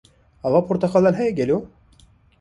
Ava 0.51 0.61
porteqalan 0.71 1.19
heye 1.19 1.37
gelo? 1.41 1.59